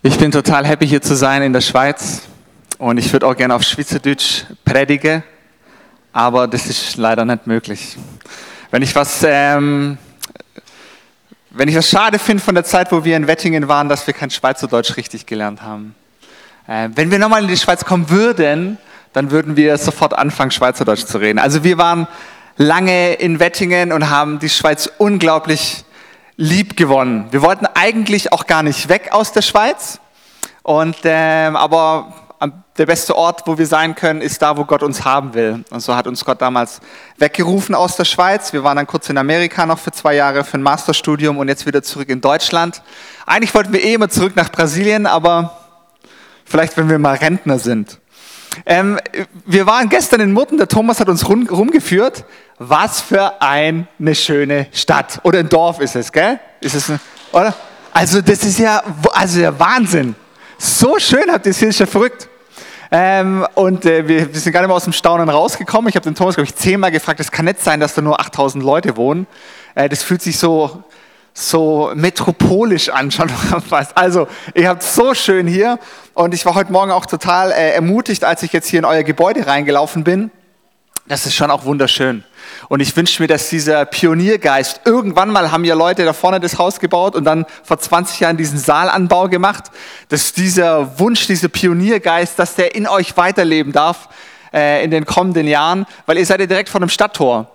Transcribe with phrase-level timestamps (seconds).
[0.00, 2.22] Ich bin total happy hier zu sein in der Schweiz
[2.78, 5.24] und ich würde auch gerne auf Schweizerdeutsch predigen,
[6.12, 7.96] aber das ist leider nicht möglich.
[8.70, 9.98] Wenn ich was, ähm,
[11.50, 14.14] wenn ich was schade finde von der Zeit, wo wir in Wettingen waren, dass wir
[14.14, 15.96] kein Schweizerdeutsch richtig gelernt haben.
[16.68, 18.78] Äh, wenn wir nochmal in die Schweiz kommen würden,
[19.12, 21.40] dann würden wir sofort anfangen, Schweizerdeutsch zu reden.
[21.40, 22.06] Also wir waren
[22.56, 25.84] lange in Wettingen und haben die Schweiz unglaublich
[26.38, 27.26] lieb gewonnen.
[27.32, 30.00] Wir wollten eigentlich auch gar nicht weg aus der Schweiz.
[30.62, 32.14] Und, ähm, aber
[32.78, 35.64] der beste Ort, wo wir sein können, ist da, wo Gott uns haben will.
[35.70, 36.80] Und so hat uns Gott damals
[37.16, 38.52] weggerufen aus der Schweiz.
[38.52, 41.66] Wir waren dann kurz in Amerika noch für zwei Jahre für ein Masterstudium und jetzt
[41.66, 42.82] wieder zurück in Deutschland.
[43.26, 45.58] Eigentlich wollten wir eh immer zurück nach Brasilien, aber
[46.44, 47.98] vielleicht, wenn wir mal Rentner sind.
[48.66, 48.98] Ähm,
[49.44, 52.24] wir waren gestern in Murten, der Thomas hat uns rum, rumgeführt.
[52.58, 55.20] Was für eine schöne Stadt.
[55.22, 56.40] Oder ein Dorf ist es, gell?
[56.60, 56.92] Ist es,
[57.32, 57.54] oder?
[57.92, 58.82] Also das ist ja,
[59.12, 60.14] also der Wahnsinn.
[60.58, 62.28] So schön habt ihr es hier, ist ja verrückt.
[62.90, 65.88] Ähm, und äh, wir, wir, sind gar nicht mehr aus dem Staunen rausgekommen.
[65.88, 68.18] Ich habe den Thomas, glaube ich, zehnmal gefragt, es kann nicht sein, dass da nur
[68.18, 69.26] 8000 Leute wohnen.
[69.74, 70.82] Äh, das fühlt sich so,
[71.38, 73.96] so metropolisch an schon fast.
[73.96, 75.78] Also, ihr habt so schön hier
[76.14, 79.02] und ich war heute Morgen auch total äh, ermutigt, als ich jetzt hier in euer
[79.02, 80.30] Gebäude reingelaufen bin.
[81.06, 82.22] Das ist schon auch wunderschön.
[82.68, 86.58] Und ich wünsche mir, dass dieser Pioniergeist, irgendwann mal haben ja Leute da vorne das
[86.58, 89.64] Haus gebaut und dann vor 20 Jahren diesen Saalanbau gemacht,
[90.10, 94.08] dass dieser Wunsch, dieser Pioniergeist, dass der in euch weiterleben darf
[94.52, 97.50] äh, in den kommenden Jahren, weil ihr seid ja direkt vor dem Stadttor.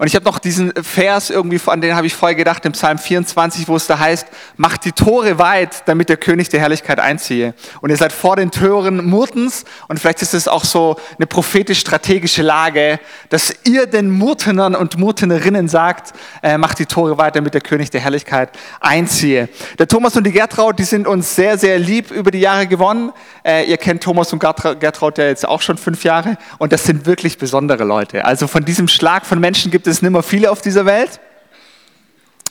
[0.00, 2.96] Und ich habe noch diesen Vers irgendwie, an den habe ich vorher gedacht, im Psalm
[2.96, 7.52] 24, wo es da heißt, macht die Tore weit, damit der König der Herrlichkeit einziehe.
[7.82, 12.40] Und ihr seid vor den Toren Murtens und vielleicht ist es auch so eine prophetisch-strategische
[12.40, 17.60] Lage, dass ihr den Murtenern und Murtenerinnen sagt, äh, macht die Tore weit, damit der
[17.60, 19.50] König der Herrlichkeit einziehe.
[19.78, 23.12] Der Thomas und die Gertraud, die sind uns sehr, sehr lieb über die Jahre gewonnen.
[23.44, 27.04] Äh, ihr kennt Thomas und Gertraud ja jetzt auch schon fünf Jahre und das sind
[27.04, 28.24] wirklich besondere Leute.
[28.24, 31.20] Also von diesem Schlag von Menschen gibt es es nicht mehr viele auf dieser Welt.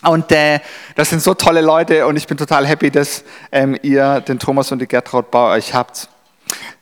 [0.01, 0.59] Und äh,
[0.95, 4.71] das sind so tolle Leute und ich bin total happy, dass ähm, ihr den Thomas
[4.71, 6.07] und die Gertraud bei euch habt.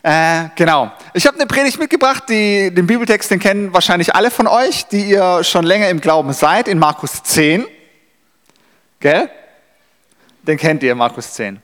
[0.04, 0.92] Äh, genau.
[1.14, 5.10] Ich habe eine Predigt mitgebracht, die, den Bibeltext, den kennen wahrscheinlich alle von euch, die
[5.10, 7.66] ihr schon länger im Glauben seid, in Markus 10.
[9.00, 9.30] Gell?
[10.44, 11.60] Den kennt ihr, Markus 10.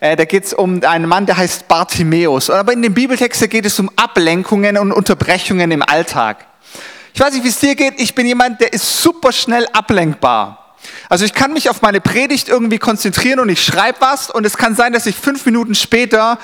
[0.00, 2.48] Äh, da geht es um einen Mann, der heißt Bartimäus.
[2.48, 6.46] Aber in dem Bibeltext geht es um Ablenkungen und Unterbrechungen im Alltag.
[7.14, 8.00] Ich weiß nicht, wie es dir geht.
[8.00, 10.76] Ich bin jemand, der ist super schnell ablenkbar.
[11.08, 14.56] Also ich kann mich auf meine Predigt irgendwie konzentrieren und ich schreibe was und es
[14.56, 16.38] kann sein, dass ich fünf Minuten später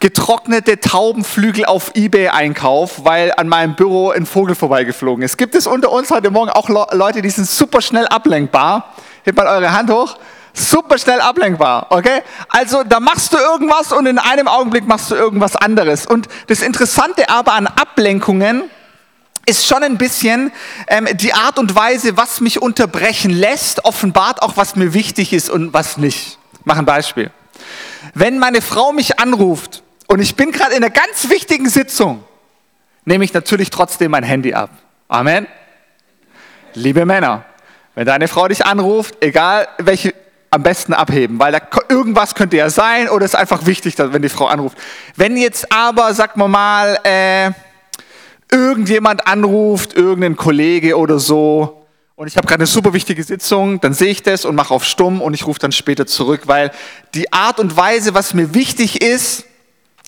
[0.00, 5.38] getrocknete Taubenflügel auf eBay einkaufe, weil an meinem Büro ein Vogel vorbeigeflogen ist.
[5.38, 8.92] Gibt es unter uns heute Morgen auch Leute, die sind super schnell ablenkbar?
[9.24, 10.18] Hebt mal eure Hand hoch.
[10.52, 12.20] Super schnell ablenkbar, okay?
[12.50, 16.04] Also da machst du irgendwas und in einem Augenblick machst du irgendwas anderes.
[16.04, 18.64] Und das Interessante aber an Ablenkungen
[19.46, 20.52] ist schon ein bisschen
[20.86, 25.50] ähm, die Art und Weise, was mich unterbrechen lässt, offenbart auch, was mir wichtig ist
[25.50, 26.38] und was nicht.
[26.58, 27.30] Ich mache ein Beispiel.
[28.14, 32.22] Wenn meine Frau mich anruft und ich bin gerade in einer ganz wichtigen Sitzung,
[33.04, 34.70] nehme ich natürlich trotzdem mein Handy ab.
[35.08, 35.46] Amen.
[36.74, 37.44] Liebe Männer,
[37.94, 40.14] wenn deine Frau dich anruft, egal welche,
[40.50, 44.22] am besten abheben, weil da irgendwas könnte ja sein oder es ist einfach wichtig, wenn
[44.22, 44.76] die Frau anruft.
[45.16, 47.52] Wenn jetzt aber, sag mal, äh,
[48.52, 51.82] irgendjemand anruft, irgendein Kollege oder so,
[52.22, 54.84] und ich habe gerade eine super wichtige Sitzung, dann sehe ich das und mache auf
[54.84, 56.70] stumm und ich rufe dann später zurück, weil
[57.14, 59.44] die Art und Weise, was mir wichtig ist,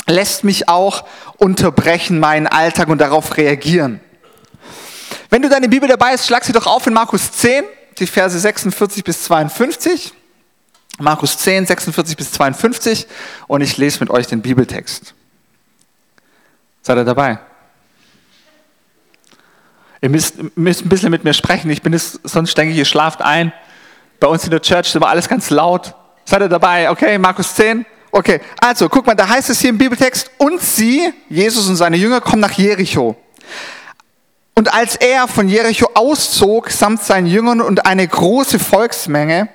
[0.06, 1.06] lässt mich auch
[1.38, 3.98] unterbrechen, meinen Alltag und darauf reagieren.
[5.30, 7.64] Wenn du deine Bibel dabei hast, schlag sie doch auf in Markus 10,
[7.98, 10.12] die Verse 46 bis 52.
[11.00, 13.08] Markus 10, 46 bis 52
[13.48, 15.14] und ich lese mit euch den Bibeltext.
[16.82, 17.40] Seid ihr dabei?
[20.04, 21.70] Ihr müsst, müsst ein bisschen mit mir sprechen.
[21.70, 23.54] Ich bin es, sonst denke ich, ihr schlaft ein.
[24.20, 25.94] Bei uns in der Church ist immer alles ganz laut.
[26.26, 26.90] Seid ihr dabei?
[26.90, 27.86] Okay, Markus 10.
[28.12, 31.96] Okay, also guck mal, da heißt es hier im Bibeltext, und sie, Jesus und seine
[31.96, 33.16] Jünger, kommen nach Jericho.
[34.54, 39.48] Und als er von Jericho auszog, samt seinen Jüngern und eine große Volksmenge,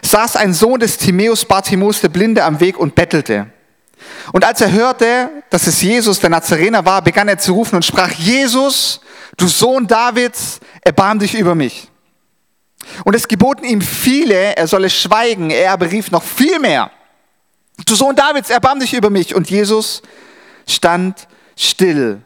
[0.00, 3.48] saß ein Sohn des Timäus Bartimäus, der Blinde, am Weg und bettelte.
[4.32, 7.84] Und als er hörte, dass es Jesus, der Nazarener war, begann er zu rufen und
[7.84, 9.02] sprach, Jesus,
[9.36, 11.88] du Sohn Davids, erbarm dich über mich.
[13.04, 16.90] Und es geboten ihm viele, er solle schweigen, er aber rief noch viel mehr.
[17.86, 19.34] Du Sohn Davids, erbarm dich über mich.
[19.34, 20.02] Und Jesus
[20.66, 21.26] stand
[21.56, 22.22] still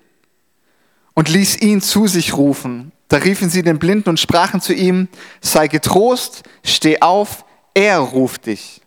[1.14, 2.92] und ließ ihn zu sich rufen.
[3.08, 5.08] Da riefen sie den Blinden und sprachen zu ihm,
[5.40, 7.44] sei getrost, steh auf,
[7.74, 8.80] er ruft dich.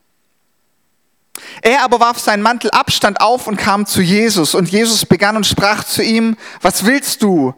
[1.61, 4.55] Er aber warf seinen Mantel ab, stand auf und kam zu Jesus.
[4.55, 7.53] Und Jesus begann und sprach zu ihm, was willst du,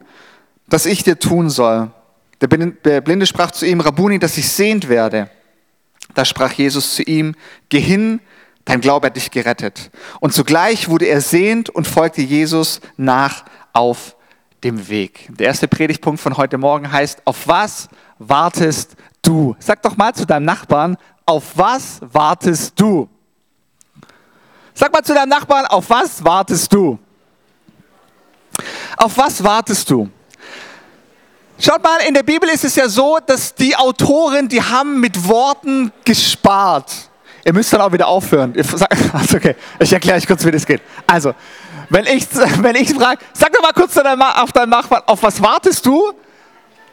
[0.72, 1.92] dass ich dir tun soll?
[2.42, 5.30] Der Blinde sprach zu ihm, Rabuni, dass ich sehend werde.
[6.16, 7.36] Da sprach Jesus zu ihm,
[7.70, 8.20] geh hin,
[8.66, 9.92] dein Glaube hat dich gerettet.
[10.22, 14.16] Und zugleich wurde er sehend und folgte Jesus nach auf
[14.64, 15.30] dem Weg.
[15.38, 19.56] Der erste Predigtpunkt von heute Morgen heißt, auf was wartest du?
[19.60, 23.10] Sag doch mal zu deinem Nachbarn, auf was wartest du?
[24.74, 26.98] Sag mal zu deinem Nachbarn, auf was wartest du?
[28.98, 30.10] Auf was wartest du?
[31.64, 35.28] Schaut mal, in der Bibel ist es ja so, dass die Autoren, die haben mit
[35.28, 36.92] Worten gespart.
[37.46, 38.56] Ihr müsst dann auch wieder aufhören.
[39.14, 40.82] Also okay, ich erkläre euch kurz, wie das geht.
[41.06, 41.36] Also,
[41.90, 42.26] wenn ich,
[42.62, 46.14] wenn ich frage, sag doch mal kurz auf deinen Nachbarn, auf was wartest du?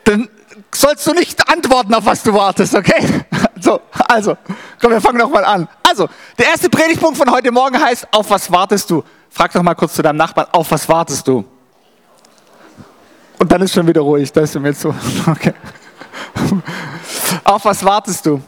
[0.05, 0.29] Dann
[0.75, 3.25] sollst du nicht antworten, auf was du wartest, okay?
[3.61, 4.37] So, also,
[4.81, 5.67] komm, wir fangen doch mal an.
[5.82, 9.03] Also, der erste Predigtpunkt von heute Morgen heißt, auf was wartest du?
[9.31, 11.44] Frag doch mal kurz zu deinem Nachbarn, auf was wartest du?
[13.38, 14.94] Und dann ist schon wieder ruhig, da ist mir zu.
[15.26, 15.55] Okay.
[17.44, 18.40] Auf was wartest du?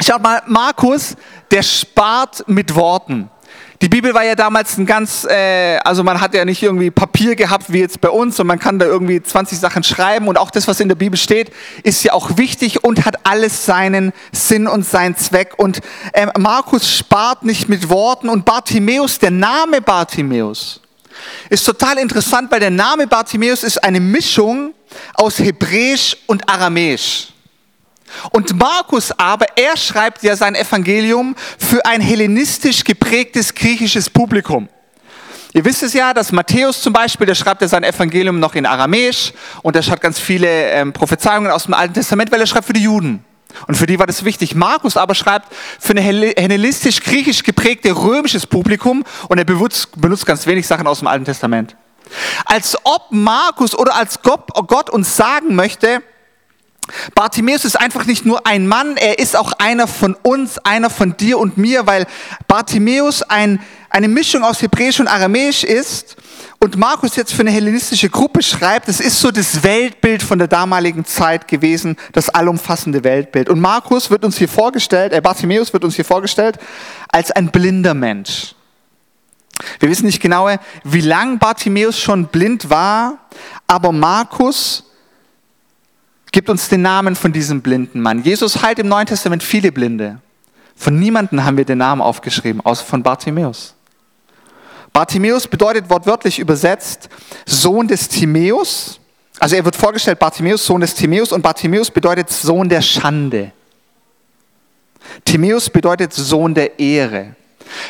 [0.00, 1.16] Schaut mal, Markus,
[1.50, 3.30] der spart mit Worten.
[3.82, 7.36] Die Bibel war ja damals ein ganz, äh, also man hat ja nicht irgendwie Papier
[7.36, 10.50] gehabt wie jetzt bei uns und man kann da irgendwie 20 Sachen schreiben und auch
[10.50, 11.52] das, was in der Bibel steht,
[11.82, 15.54] ist ja auch wichtig und hat alles seinen Sinn und seinen Zweck.
[15.58, 15.80] Und
[16.12, 20.80] äh, Markus spart nicht mit Worten und Bartimäus, der Name Bartimäus,
[21.50, 24.74] ist total interessant, weil der Name Bartimäus ist eine Mischung
[25.14, 27.28] aus Hebräisch und Aramäisch.
[28.30, 34.68] Und Markus aber, er schreibt ja sein Evangelium für ein hellenistisch geprägtes griechisches Publikum.
[35.52, 38.66] Ihr wisst es ja, dass Matthäus zum Beispiel, der schreibt ja sein Evangelium noch in
[38.66, 42.66] Aramäisch und er schreibt ganz viele ähm, Prophezeiungen aus dem Alten Testament, weil er schreibt
[42.66, 43.24] für die Juden.
[43.66, 44.54] Und für die war das wichtig.
[44.54, 50.66] Markus aber schreibt für ein hellenistisch-griechisch geprägte römisches Publikum und er benutzt, benutzt ganz wenig
[50.66, 51.76] Sachen aus dem Alten Testament.
[52.44, 56.02] Als ob Markus oder als Gott uns sagen möchte,
[57.14, 61.16] Bartimäus ist einfach nicht nur ein Mann, er ist auch einer von uns, einer von
[61.16, 62.06] dir und mir, weil
[62.46, 63.60] Bartimäus ein,
[63.90, 66.16] eine Mischung aus Hebräisch und Aramäisch ist
[66.58, 70.48] und Markus jetzt für eine hellenistische Gruppe schreibt, es ist so das Weltbild von der
[70.48, 73.48] damaligen Zeit gewesen, das allumfassende Weltbild.
[73.48, 76.58] Und Markus wird uns hier vorgestellt, äh, Bartimäus wird uns hier vorgestellt
[77.08, 78.54] als ein blinder Mensch.
[79.80, 80.48] Wir wissen nicht genau,
[80.84, 83.18] wie lang Bartimäus schon blind war,
[83.66, 84.84] aber Markus
[86.32, 88.22] gibt uns den Namen von diesem blinden Mann.
[88.22, 90.20] Jesus heilt im Neuen Testament viele Blinde.
[90.74, 93.75] Von niemandem haben wir den Namen aufgeschrieben, außer von Bartimäus.
[94.96, 97.10] Bartimäus bedeutet wortwörtlich übersetzt
[97.44, 98.98] Sohn des Timäus.
[99.38, 103.52] Also er wird vorgestellt, Bartimäus, Sohn des Timäus, und Bartimäus bedeutet Sohn der Schande.
[105.22, 107.34] Timäus bedeutet Sohn der Ehre.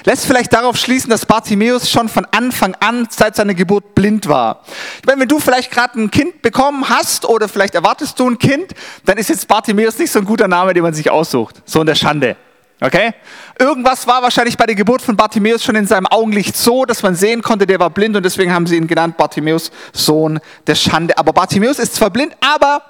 [0.03, 4.64] Lässt vielleicht darauf schließen, dass Bartimäus schon von Anfang an seit seiner Geburt blind war.
[4.99, 8.38] Ich meine, wenn du vielleicht gerade ein Kind bekommen hast oder vielleicht erwartest du ein
[8.38, 8.73] Kind,
[9.05, 11.62] dann ist jetzt Bartimäus nicht so ein guter Name, den man sich aussucht.
[11.67, 12.37] Sohn der Schande.
[12.81, 13.14] Okay?
[13.58, 17.14] Irgendwas war wahrscheinlich bei der Geburt von Bartimäus schon in seinem Augenlicht so, dass man
[17.14, 21.17] sehen konnte, der war blind und deswegen haben sie ihn genannt Bartimäus, Sohn der Schande.
[21.17, 22.82] Aber Bartimäus ist zwar blind, aber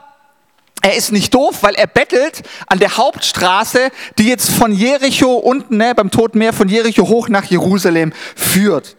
[0.83, 5.77] er ist nicht doof, weil er bettelt an der Hauptstraße, die jetzt von Jericho unten,
[5.77, 8.97] ne, beim Toten Meer, von Jericho hoch nach Jerusalem führt.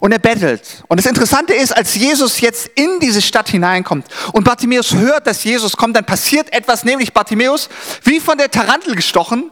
[0.00, 0.84] Und er bettelt.
[0.86, 5.42] Und das Interessante ist, als Jesus jetzt in diese Stadt hineinkommt und Bartimäus hört, dass
[5.42, 7.68] Jesus kommt, dann passiert etwas, nämlich Bartimäus,
[8.04, 9.50] wie von der Tarantel gestochen,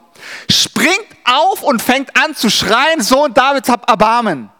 [0.50, 4.50] springt auf und fängt an zu schreien, Sohn Davids, hab Erbarmen.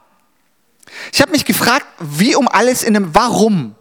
[1.12, 3.75] Ich habe mich gefragt, wie um alles in einem Warum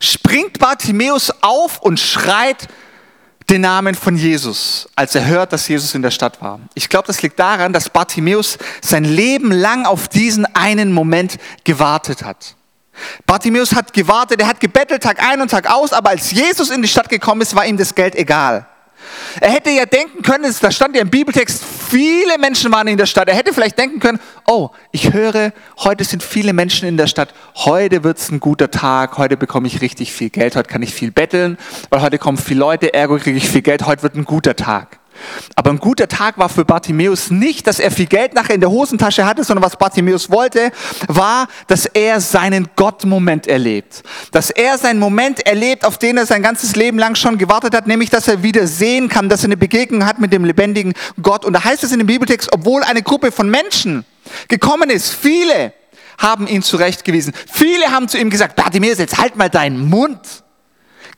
[0.00, 2.68] springt Bartimäus auf und schreit
[3.50, 6.60] den Namen von Jesus, als er hört, dass Jesus in der Stadt war.
[6.74, 12.22] Ich glaube, das liegt daran, dass Bartimäus sein Leben lang auf diesen einen Moment gewartet
[12.22, 12.56] hat.
[13.26, 16.82] Bartimäus hat gewartet, er hat gebettelt Tag ein und Tag aus, aber als Jesus in
[16.82, 18.66] die Stadt gekommen ist, war ihm das Geld egal.
[19.40, 23.06] Er hätte ja denken können, da stand ja im Bibeltext, viele Menschen waren in der
[23.06, 23.28] Stadt.
[23.28, 27.34] Er hätte vielleicht denken können, oh, ich höre, heute sind viele Menschen in der Stadt,
[27.54, 30.94] heute wird es ein guter Tag, heute bekomme ich richtig viel Geld, heute kann ich
[30.94, 31.58] viel betteln,
[31.90, 35.01] weil heute kommen viele Leute, ergo kriege ich viel Geld, heute wird ein guter Tag.
[35.54, 38.70] Aber ein guter Tag war für Bartimäus nicht, dass er viel Geld nachher in der
[38.70, 40.72] Hosentasche hatte, sondern was Bartimäus wollte,
[41.08, 44.02] war, dass er seinen Gott-Moment erlebt.
[44.30, 47.86] Dass er seinen Moment erlebt, auf den er sein ganzes Leben lang schon gewartet hat,
[47.86, 51.44] nämlich, dass er wieder sehen kann, dass er eine Begegnung hat mit dem lebendigen Gott.
[51.44, 54.04] Und da heißt es in dem Bibeltext, obwohl eine Gruppe von Menschen
[54.48, 55.72] gekommen ist, viele
[56.18, 57.32] haben ihn zurechtgewiesen.
[57.50, 60.20] Viele haben zu ihm gesagt, Bartimäus, jetzt halt mal deinen Mund.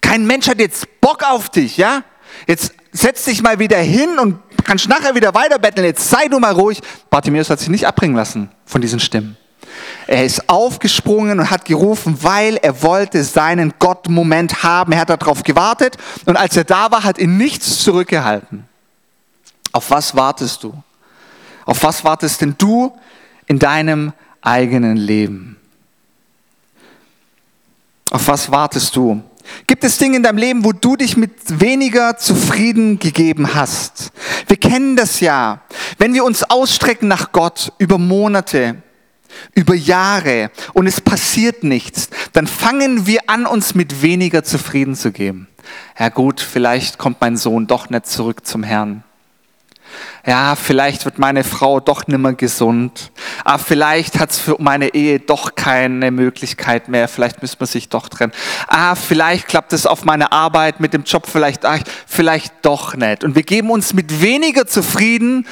[0.01, 2.05] Kein Mensch hat jetzt Bock auf dich, ja?
[2.47, 6.39] Jetzt setz dich mal wieder hin und kannst nachher wieder weiter betteln, jetzt sei du
[6.39, 6.81] mal ruhig.
[7.11, 9.37] Bartimäus hat sich nicht abbringen lassen von diesen Stimmen.
[10.07, 14.93] Er ist aufgesprungen und hat gerufen, weil er wollte seinen Gott-Moment haben.
[14.93, 18.65] Er hat darauf gewartet und als er da war, hat ihn nichts zurückgehalten.
[19.73, 20.73] Auf was wartest du?
[21.67, 22.97] Auf was wartest denn du
[23.47, 25.57] in deinem eigenen Leben?
[28.11, 29.23] Auf was wartest du?
[29.67, 34.13] Gibt es Dinge in deinem Leben, wo du dich mit weniger zufrieden gegeben hast?
[34.47, 35.63] Wir kennen das ja.
[35.99, 38.83] Wenn wir uns ausstrecken nach Gott über Monate,
[39.55, 45.13] über Jahre und es passiert nichts, dann fangen wir an, uns mit weniger zufrieden zu
[45.13, 45.49] geben.
[45.99, 49.04] Ja gut, vielleicht kommt mein Sohn doch nicht zurück zum Herrn
[50.27, 53.13] ja, vielleicht wird meine Frau doch nimmer gesund.
[53.45, 57.09] Ah, vielleicht hat es für meine Ehe doch keine Möglichkeit mehr.
[57.09, 58.33] Vielleicht müssen wir sich doch trennen.
[58.67, 63.23] Ah, vielleicht klappt es auf meine Arbeit mit dem Job vielleicht, ah, vielleicht doch nicht.
[63.23, 65.47] Und wir geben uns mit weniger zufrieden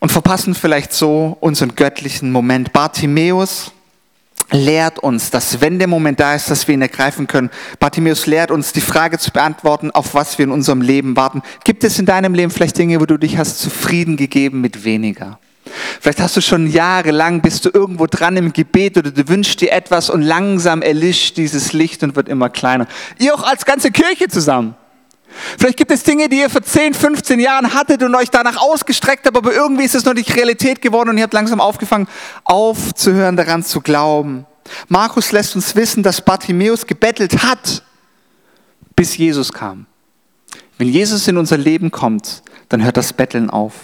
[0.00, 2.72] und verpassen vielleicht so unseren göttlichen Moment.
[2.72, 3.72] Bartimäus
[4.54, 7.50] lehrt uns, dass wenn der Moment da ist, dass wir ihn ergreifen können.
[7.80, 11.42] Bartimäus lehrt uns, die Frage zu beantworten, auf was wir in unserem Leben warten.
[11.64, 15.38] Gibt es in deinem Leben vielleicht Dinge, wo du dich hast zufrieden gegeben mit weniger?
[16.00, 19.72] Vielleicht hast du schon jahrelang, bist du irgendwo dran im Gebet oder du wünschst dir
[19.72, 22.86] etwas und langsam erlischt dieses Licht und wird immer kleiner.
[23.18, 24.74] Ihr auch als ganze Kirche zusammen.
[25.58, 29.26] Vielleicht gibt es Dinge, die ihr vor 10, 15 Jahren hattet und euch danach ausgestreckt
[29.26, 32.08] habt, aber irgendwie ist es noch nicht Realität geworden und ihr habt langsam aufgefangen,
[32.44, 34.46] aufzuhören, daran zu glauben.
[34.88, 37.82] Markus lässt uns wissen, dass Bartimäus gebettelt hat,
[38.96, 39.86] bis Jesus kam.
[40.78, 43.74] Wenn Jesus in unser Leben kommt, dann hört das Betteln auf.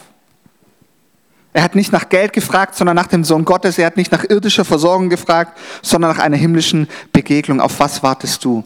[1.52, 3.76] Er hat nicht nach Geld gefragt, sondern nach dem Sohn Gottes.
[3.76, 7.60] Er hat nicht nach irdischer Versorgung gefragt, sondern nach einer himmlischen Begegnung.
[7.60, 8.64] Auf was wartest du?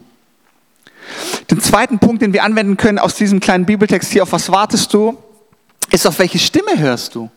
[1.51, 4.93] Den zweiten Punkt, den wir anwenden können aus diesem kleinen Bibeltext hier, auf was wartest
[4.95, 5.17] du,
[5.91, 7.31] ist, auf welche Stimme hörst du?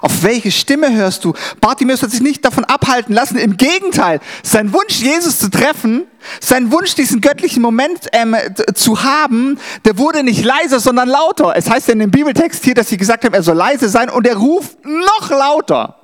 [0.00, 1.34] Auf welche Stimme hörst du?
[1.60, 3.36] Bartimäus hat sich nicht davon abhalten lassen.
[3.36, 6.04] Im Gegenteil, sein Wunsch, Jesus zu treffen,
[6.40, 8.36] sein Wunsch, diesen göttlichen Moment ähm,
[8.74, 11.54] zu haben, der wurde nicht leiser, sondern lauter.
[11.56, 14.08] Es heißt ja in dem Bibeltext hier, dass sie gesagt haben, er soll leise sein
[14.08, 15.96] und er ruft noch lauter.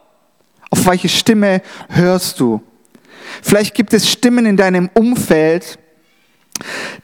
[0.70, 2.61] Auf welche Stimme hörst du?
[3.42, 5.78] Vielleicht gibt es Stimmen in deinem Umfeld,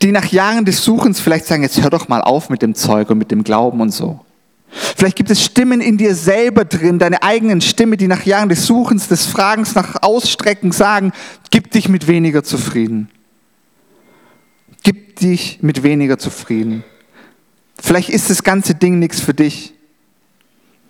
[0.03, 3.11] die nach Jahren des Suchens vielleicht sagen, jetzt hör doch mal auf mit dem Zeug
[3.11, 4.21] und mit dem Glauben und so.
[4.69, 8.67] Vielleicht gibt es Stimmen in dir selber drin, deine eigenen Stimme, die nach Jahren des
[8.67, 11.13] Suchens, des Fragens nach Ausstrecken sagen,
[11.51, 13.09] gib dich mit weniger zufrieden.
[14.83, 16.83] Gib dich mit weniger zufrieden.
[17.81, 19.75] Vielleicht ist das ganze Ding nichts für dich.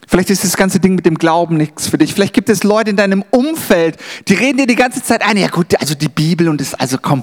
[0.07, 2.15] Vielleicht ist das ganze Ding mit dem Glauben nichts für dich.
[2.15, 3.97] Vielleicht gibt es Leute in deinem Umfeld,
[4.29, 6.99] die reden dir die ganze Zeit ein, ja gut, also die Bibel und das, also
[7.01, 7.23] komm,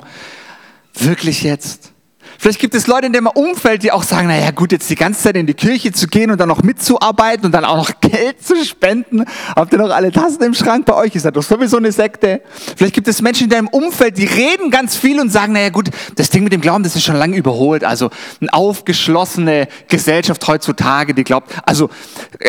[0.96, 1.91] wirklich jetzt.
[2.42, 5.22] Vielleicht gibt es Leute in dem Umfeld, die auch sagen, naja gut, jetzt die ganze
[5.22, 8.44] Zeit in die Kirche zu gehen und dann noch mitzuarbeiten und dann auch noch Geld
[8.44, 9.26] zu spenden.
[9.56, 11.14] Habt ihr noch alle Tassen im Schrank bei euch?
[11.14, 12.42] Ist das doch sowieso eine Sekte.
[12.76, 15.92] Vielleicht gibt es Menschen in deinem Umfeld, die reden ganz viel und sagen, naja gut,
[16.16, 17.84] das Ding mit dem Glauben, das ist schon lange überholt.
[17.84, 21.92] Also eine aufgeschlossene Gesellschaft heutzutage, die glaubt, also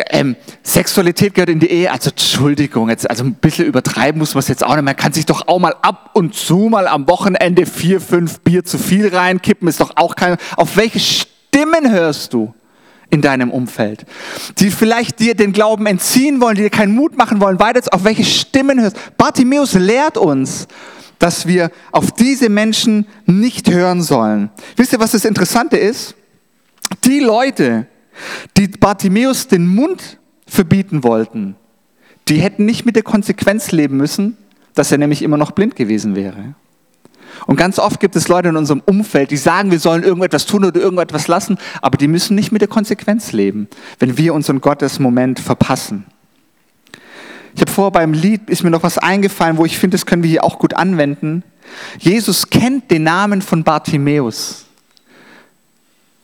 [0.09, 1.91] ähm, Sexualität gehört in die Ehe.
[1.91, 4.85] Also Entschuldigung, jetzt, also ein bisschen übertreiben muss man es jetzt auch nicht.
[4.85, 8.63] Man kann sich doch auch mal ab und zu mal am Wochenende vier, fünf Bier
[8.63, 9.67] zu viel reinkippen.
[9.67, 12.53] Ist doch auch kein, auf welche Stimmen hörst du
[13.09, 14.05] in deinem Umfeld,
[14.57, 18.03] die vielleicht dir den Glauben entziehen wollen, die dir keinen Mut machen wollen, weiter, auf
[18.03, 18.97] welche Stimmen hörst.
[19.17, 20.67] Bartimäus lehrt uns,
[21.19, 24.49] dass wir auf diese Menschen nicht hören sollen.
[24.75, 26.15] Wisst ihr, was das Interessante ist?
[27.03, 27.87] Die Leute,
[28.57, 31.55] die Bartimäus den Mund verbieten wollten,
[32.27, 34.37] die hätten nicht mit der Konsequenz leben müssen,
[34.73, 36.55] dass er nämlich immer noch blind gewesen wäre.
[37.45, 40.65] Und ganz oft gibt es Leute in unserem Umfeld, die sagen, wir sollen irgendetwas tun
[40.65, 43.67] oder irgendetwas lassen, aber die müssen nicht mit der Konsequenz leben,
[43.99, 46.05] wenn wir unseren Gottesmoment verpassen.
[47.55, 50.23] Ich habe vorher beim Lied, ist mir noch was eingefallen, wo ich finde, das können
[50.23, 51.43] wir hier auch gut anwenden.
[51.99, 54.65] Jesus kennt den Namen von Bartimäus.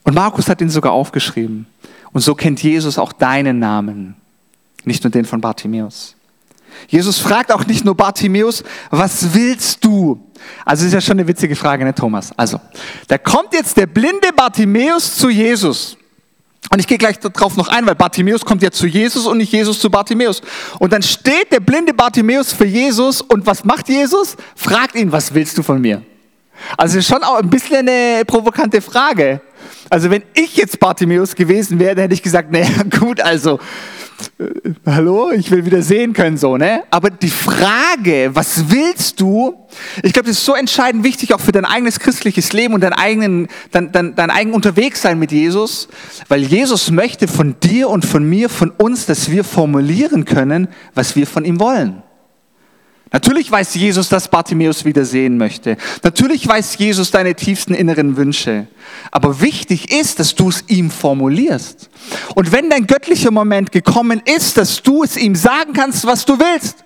[0.02, 1.66] Und Markus hat ihn sogar aufgeschrieben.
[2.12, 4.16] Und so kennt Jesus auch deinen Namen,
[4.84, 6.16] nicht nur den von Bartimäus.
[6.88, 10.20] Jesus fragt auch nicht nur Bartimäus, was willst du?
[10.64, 12.30] Also ist ja schon eine witzige Frage, ne Thomas?
[12.36, 12.60] Also,
[13.08, 15.96] da kommt jetzt der blinde Bartimäus zu Jesus.
[16.72, 19.52] Und ich gehe gleich darauf noch ein, weil Bartimäus kommt ja zu Jesus und nicht
[19.52, 20.40] Jesus zu Bartimäus.
[20.78, 24.36] Und dann steht der blinde Bartimäus für Jesus und was macht Jesus?
[24.54, 26.02] Fragt ihn, was willst du von mir?
[26.76, 29.40] Also schon auch ein bisschen eine provokante Frage.
[29.88, 32.68] Also wenn ich jetzt Bartimäus gewesen wäre, dann hätte ich gesagt, naja
[32.98, 33.58] gut, also
[34.38, 36.82] äh, hallo, ich will wieder sehen können, so, ne?
[36.90, 39.54] Aber die Frage, was willst du?
[40.02, 42.92] Ich glaube, das ist so entscheidend wichtig auch für dein eigenes christliches Leben und dein
[42.92, 45.88] eigenen, dein, dein, dein eigen Unterwegssein mit Jesus,
[46.28, 51.16] weil Jesus möchte von dir und von mir, von uns, dass wir formulieren können, was
[51.16, 52.02] wir von ihm wollen.
[53.12, 55.76] Natürlich weiß Jesus, dass Bartimäus wieder sehen möchte.
[56.04, 58.68] Natürlich weiß Jesus deine tiefsten inneren Wünsche.
[59.10, 61.90] Aber wichtig ist, dass du es ihm formulierst.
[62.36, 66.38] Und wenn dein göttlicher Moment gekommen ist, dass du es ihm sagen kannst, was du
[66.38, 66.84] willst.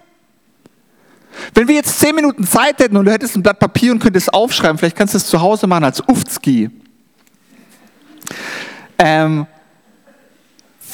[1.53, 4.33] Wenn wir jetzt zehn Minuten Zeit hätten und du hättest ein Blatt Papier und könntest
[4.33, 6.71] aufschreiben, vielleicht kannst du es zu Hause machen als Ufzki.
[8.99, 9.47] Ähm,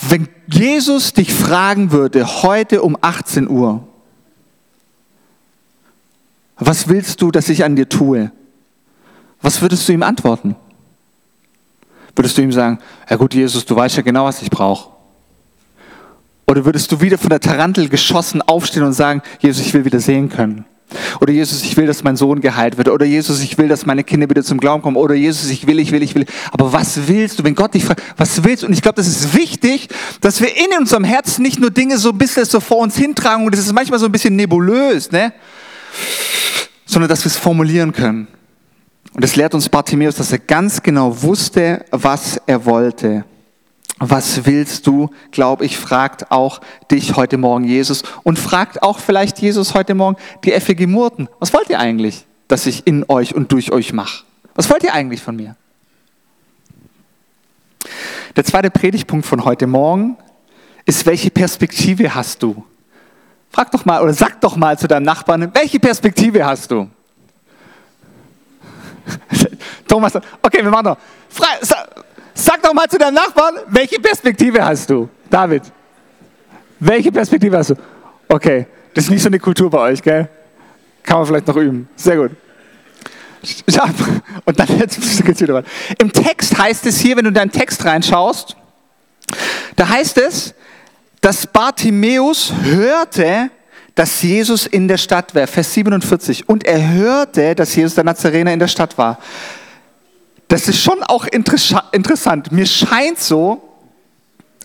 [0.08, 3.86] wenn Jesus dich fragen würde, heute um 18 Uhr,
[6.66, 8.30] was willst du, dass ich an dir tue?
[9.42, 10.56] Was würdest du ihm antworten?
[12.14, 14.90] Würdest du ihm sagen, ja gut, Jesus, du weißt ja genau, was ich brauche?
[16.46, 20.00] Oder würdest du wieder von der Tarantel geschossen aufstehen und sagen, Jesus, ich will wieder
[20.00, 20.64] sehen können?
[21.20, 22.88] Oder Jesus, ich will, dass mein Sohn geheilt wird.
[22.88, 24.96] Oder Jesus, ich will, dass meine Kinder wieder zum Glauben kommen.
[24.96, 26.26] Oder Jesus, ich will, ich will, ich will.
[26.50, 28.66] Aber was willst du, wenn Gott dich fragt, was willst du?
[28.66, 29.88] Und ich glaube, das ist wichtig,
[30.20, 33.46] dass wir in unserem Herzen nicht nur Dinge so ein bisschen so vor uns hintragen
[33.46, 35.32] und das ist manchmal so ein bisschen nebulös, ne?
[36.86, 38.28] Sondern dass wir es formulieren können.
[39.12, 43.24] Und es lehrt uns Bartimäus, dass er ganz genau wusste, was er wollte.
[43.98, 49.40] Was willst du, glaube ich, fragt auch dich heute Morgen Jesus und fragt auch vielleicht
[49.40, 51.28] Jesus heute Morgen die FG Murten.
[51.38, 54.24] Was wollt ihr eigentlich, dass ich in euch und durch euch mache?
[54.54, 55.54] Was wollt ihr eigentlich von mir?
[58.36, 60.16] Der zweite Predigtpunkt von heute Morgen
[60.86, 62.64] ist, welche Perspektive hast du?
[63.50, 66.88] Frag doch mal oder sag doch mal zu deinem Nachbarn, welche Perspektive hast du?
[69.88, 70.98] Thomas, okay, wir machen noch.
[72.34, 75.08] Sag doch mal zu deinem Nachbarn, welche Perspektive hast du?
[75.28, 75.62] David,
[76.78, 77.74] welche Perspektive hast du?
[78.28, 80.28] Okay, das ist nicht so eine Kultur bei euch, gell?
[81.02, 81.88] Kann man vielleicht noch üben.
[81.96, 82.30] Sehr gut.
[84.44, 85.68] Und dann jetzt geht's wieder weiter.
[85.98, 88.54] Im Text heißt es hier, wenn du in deinen Text reinschaust,
[89.76, 90.54] da heißt es,
[91.20, 93.50] dass Bartimäus hörte,
[93.94, 95.46] dass Jesus in der Stadt war.
[95.46, 96.48] Vers 47.
[96.48, 99.18] Und er hörte, dass Jesus der Nazarener in der Stadt war.
[100.48, 102.50] Das ist schon auch interessant.
[102.50, 103.62] Mir scheint so,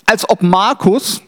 [0.05, 1.21] als ob Markus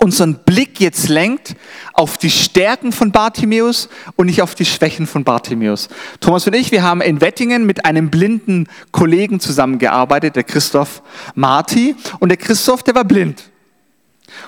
[0.00, 1.54] unseren Blick jetzt lenkt
[1.92, 5.88] auf die Stärken von Bartimäus und nicht auf die Schwächen von Bartimäus.
[6.20, 11.02] Thomas und ich, wir haben in Wettingen mit einem blinden Kollegen zusammengearbeitet, der Christoph
[11.34, 11.94] Marti.
[12.18, 13.51] Und der Christoph, der war blind.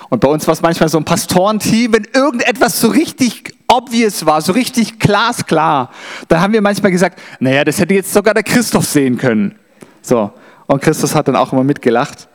[0.09, 4.41] Und bei uns war es manchmal so ein Pastorenteam, wenn irgendetwas so richtig obvious war,
[4.41, 5.91] so richtig glasklar,
[6.27, 9.55] dann haben wir manchmal gesagt, naja, das hätte jetzt sogar der Christoph sehen können.
[10.01, 10.31] So.
[10.67, 12.27] Und Christus hat dann auch immer mitgelacht.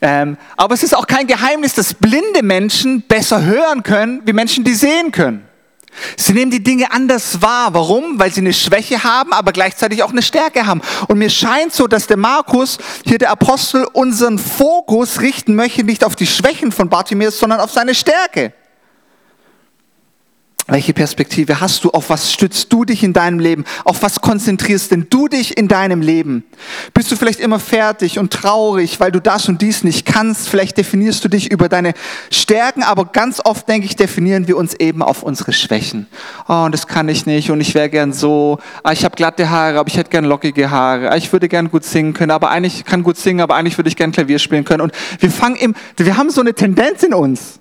[0.00, 4.64] Ähm, aber es ist auch kein Geheimnis, dass blinde Menschen besser hören können, wie Menschen,
[4.64, 5.44] die sehen können.
[6.16, 7.74] Sie nehmen die Dinge anders wahr.
[7.74, 8.18] Warum?
[8.18, 10.80] Weil sie eine Schwäche haben, aber gleichzeitig auch eine Stärke haben.
[11.08, 16.04] Und mir scheint so, dass der Markus, hier der Apostel, unseren Fokus richten möchte, nicht
[16.04, 18.52] auf die Schwächen von Bartimäus, sondern auf seine Stärke.
[20.66, 21.90] Welche Perspektive hast du?
[21.90, 23.66] Auf was stützt du dich in deinem Leben?
[23.84, 26.42] Auf was konzentrierst denn du dich in deinem Leben?
[26.94, 30.48] Bist du vielleicht immer fertig und traurig, weil du das und dies nicht kannst?
[30.48, 31.92] Vielleicht definierst du dich über deine
[32.30, 36.06] Stärken, aber ganz oft, denke ich, definieren wir uns eben auf unsere Schwächen.
[36.48, 38.58] Oh, und das kann ich nicht und ich wäre gern so.
[38.82, 41.10] Ah, ich habe glatte Haare, aber ich hätte gern lockige Haare.
[41.10, 43.88] Ah, ich würde gern gut singen können, aber eigentlich kann gut singen, aber eigentlich würde
[43.88, 44.80] ich gern Klavier spielen können.
[44.80, 47.60] Und wir fangen im, wir haben so eine Tendenz in uns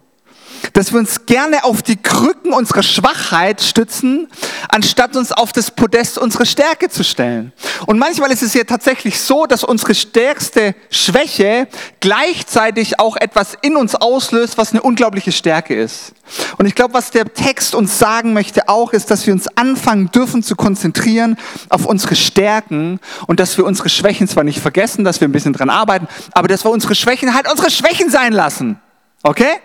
[0.71, 4.28] dass wir uns gerne auf die Krücken unserer Schwachheit stützen,
[4.69, 7.52] anstatt uns auf das Podest unserer Stärke zu stellen.
[7.86, 11.67] Und manchmal ist es ja tatsächlich so, dass unsere stärkste Schwäche
[11.99, 16.13] gleichzeitig auch etwas in uns auslöst, was eine unglaubliche Stärke ist.
[16.58, 20.10] Und ich glaube, was der Text uns sagen möchte auch, ist, dass wir uns anfangen
[20.12, 21.38] dürfen zu konzentrieren
[21.69, 25.54] auf unsere Stärken und dass wir unsere Schwächen zwar nicht vergessen, dass wir ein bisschen
[25.54, 28.80] dran arbeiten, aber dass wir unsere Schwächen halt unsere Schwächen sein lassen.
[29.21, 29.60] Okay?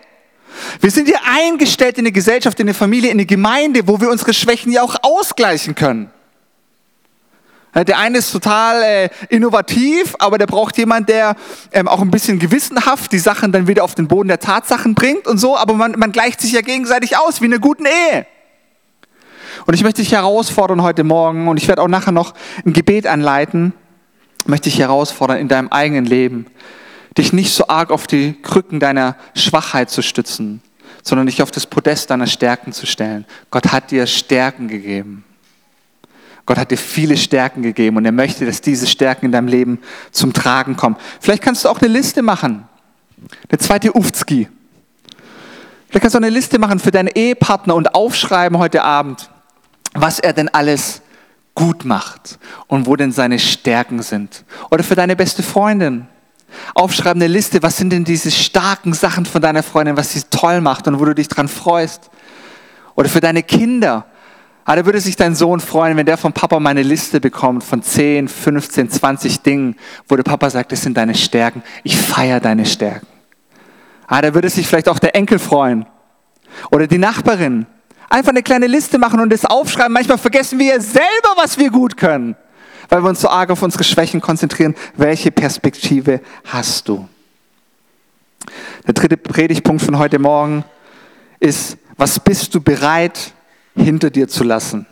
[0.81, 4.11] Wir sind hier eingestellt in eine Gesellschaft, in eine Familie, in eine Gemeinde, wo wir
[4.11, 6.11] unsere Schwächen ja auch ausgleichen können.
[7.75, 11.37] Der eine ist total äh, innovativ, aber der braucht jemand, der
[11.71, 15.27] ähm, auch ein bisschen gewissenhaft die Sachen dann wieder auf den Boden der Tatsachen bringt
[15.27, 18.27] und so, aber man, man gleicht sich ja gegenseitig aus, wie in einer guten Ehe.
[19.67, 23.07] Und ich möchte dich herausfordern heute Morgen, und ich werde auch nachher noch ein Gebet
[23.07, 23.75] anleiten,
[24.47, 26.47] möchte ich herausfordern in deinem eigenen Leben,
[27.17, 30.63] dich nicht so arg auf die Krücken deiner Schwachheit zu stützen,
[31.03, 33.25] sondern dich auf das Podest deiner Stärken zu stellen.
[33.51, 35.25] Gott hat dir Stärken gegeben.
[36.47, 39.81] Gott hat dir viele Stärken gegeben und er möchte, dass diese Stärken in deinem Leben
[40.13, 40.97] zum Tragen kommen.
[41.21, 42.67] Vielleicht kannst du auch eine Liste machen.
[43.51, 44.49] Eine zweite Ufzki.
[45.89, 49.31] Vielleicht kannst du eine Liste machen für deinen Ehepartner und aufschreiben heute Abend,
[49.95, 51.03] was er denn alles
[51.55, 54.45] gut macht und wo denn seine Stärken sind.
[54.71, 56.07] Oder für deine beste Freundin.
[56.75, 60.61] Aufschreiben eine Liste, was sind denn diese starken Sachen von deiner Freundin, was sie toll
[60.61, 62.11] macht und wo du dich dran freust.
[62.95, 64.07] Oder für deine Kinder
[64.69, 67.83] aber da würde sich dein Sohn freuen, wenn der vom Papa meine Liste bekommt von
[67.83, 71.63] 10, 15, 20 Dingen, wo der Papa sagt, das sind deine Stärken.
[71.85, 73.07] Ich feiere deine Stärken.
[74.07, 75.87] Ah, da würde sich vielleicht auch der Enkel freuen.
[76.71, 77.65] Oder die Nachbarin.
[78.11, 79.91] Einfach eine kleine Liste machen und das aufschreiben.
[79.95, 82.37] Manchmal vergessen wir selber, was wir gut können,
[82.89, 84.75] weil wir uns so arg auf unsere Schwächen konzentrieren.
[84.97, 87.09] Welche Perspektive hast du?
[88.87, 90.65] Der dritte Predigtpunkt von heute Morgen
[91.41, 93.33] ist, was bist du bereit
[93.77, 94.87] hinter dir zu lassen.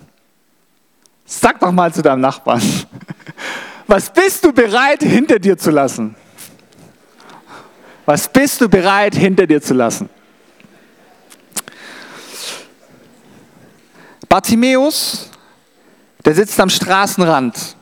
[1.25, 2.63] Sag doch mal zu deinem Nachbarn,
[3.87, 6.15] was bist du bereit hinter dir zu lassen?
[8.05, 10.09] Was bist du bereit hinter dir zu lassen?
[14.29, 15.31] Bartimäus,
[16.25, 17.76] der sitzt am Straßenrand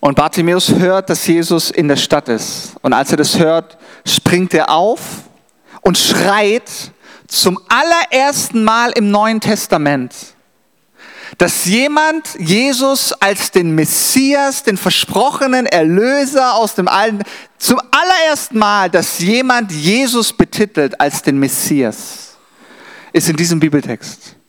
[0.00, 2.72] und Bartimäus hört, dass Jesus in der Stadt ist.
[2.82, 5.00] Und als er das hört, springt er auf
[5.82, 6.70] und schreit
[7.26, 10.14] zum allerersten Mal im Neuen Testament,
[11.38, 17.22] dass jemand Jesus als den Messias, den versprochenen Erlöser aus dem Alten,
[17.58, 22.36] zum allerersten Mal, dass jemand Jesus betitelt als den Messias,
[23.12, 24.39] ist in diesem Bibeltext.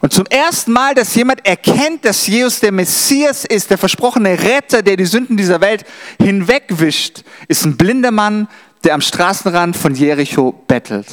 [0.00, 4.82] Und zum ersten Mal, dass jemand erkennt, dass Jesus der Messias ist, der versprochene Retter,
[4.82, 5.84] der die Sünden dieser Welt
[6.20, 8.48] hinwegwischt, ist ein blinder Mann,
[8.84, 11.06] der am Straßenrand von Jericho bettelt.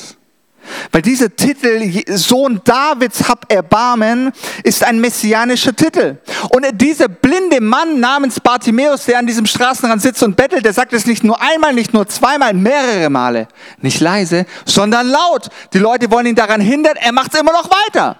[0.91, 4.31] Weil dieser Titel, Sohn Davids, hab Erbarmen,
[4.63, 6.17] ist ein messianischer Titel.
[6.49, 10.93] Und dieser blinde Mann namens Bartimäus, der an diesem Straßenrand sitzt und bettelt, der sagt
[10.93, 13.47] es nicht nur einmal, nicht nur zweimal, mehrere Male.
[13.81, 15.49] Nicht leise, sondern laut.
[15.73, 18.17] Die Leute wollen ihn daran hindern, er macht es immer noch weiter.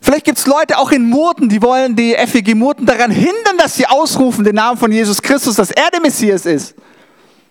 [0.00, 3.76] Vielleicht gibt es Leute auch in Murten, die wollen die FEG Murten daran hindern, dass
[3.76, 6.74] sie ausrufen den Namen von Jesus Christus, dass er der Messias ist.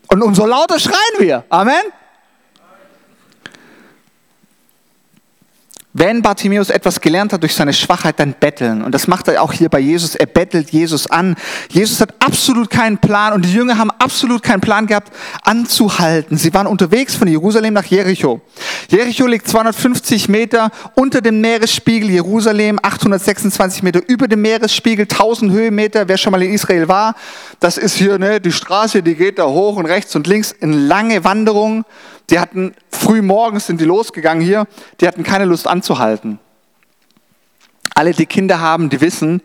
[0.07, 1.43] Und umso lauter schreien wir.
[1.49, 1.83] Amen.
[5.99, 8.83] Wenn Bartimäus etwas gelernt hat durch seine Schwachheit, dann betteln.
[8.83, 10.15] Und das macht er auch hier bei Jesus.
[10.15, 11.35] Er bettelt Jesus an.
[11.69, 15.11] Jesus hat absolut keinen Plan und die Jünger haben absolut keinen Plan gehabt,
[15.43, 16.37] anzuhalten.
[16.37, 18.39] Sie waren unterwegs von Jerusalem nach Jericho.
[18.87, 22.09] Jericho liegt 250 Meter unter dem Meeresspiegel.
[22.09, 26.07] Jerusalem 826 Meter über dem Meeresspiegel, 1000 Höhenmeter.
[26.07, 27.13] Wer schon mal in Israel war,
[27.59, 30.55] das ist hier ne, die Straße, die geht da hoch und rechts und links.
[30.61, 31.83] Eine lange Wanderung.
[32.29, 34.67] Die hatten früh morgens sind die losgegangen hier,
[35.01, 36.39] die hatten keine Lust anzuhalten.
[37.95, 39.41] Alle, die Kinder haben, die wissen,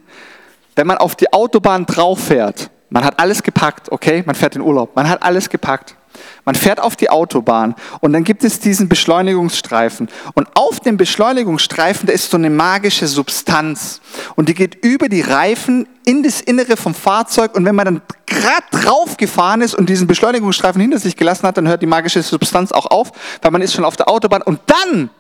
[0.76, 4.62] wenn man auf die Autobahn drauf fährt, man hat alles gepackt, okay, man fährt in
[4.62, 5.96] Urlaub, man hat alles gepackt.
[6.44, 10.08] Man fährt auf die Autobahn und dann gibt es diesen Beschleunigungsstreifen.
[10.34, 14.00] Und auf dem Beschleunigungsstreifen, da ist so eine magische Substanz.
[14.36, 17.54] Und die geht über die Reifen in das Innere vom Fahrzeug.
[17.54, 21.56] Und wenn man dann gerade drauf gefahren ist und diesen Beschleunigungsstreifen hinter sich gelassen hat,
[21.56, 24.42] dann hört die magische Substanz auch auf, weil man ist schon auf der Autobahn.
[24.42, 25.10] Und dann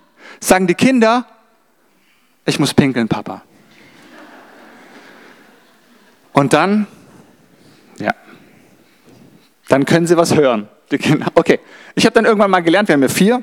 [0.40, 1.26] sagen die Kinder,
[2.44, 3.42] ich muss pinkeln, Papa.
[6.32, 6.86] Und dann,
[7.98, 8.12] ja,
[9.68, 10.68] dann können sie was hören.
[11.34, 11.60] Okay,
[11.94, 13.42] ich habe dann irgendwann mal gelernt, wir haben ja vier,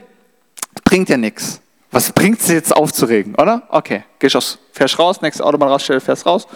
[0.84, 1.62] bringt ja nichts.
[1.92, 3.64] Was bringt es jetzt aufzuregen, oder?
[3.70, 6.48] Okay, gehst aus, fährst raus, nächste Autobahn rausstelle, fährst raus.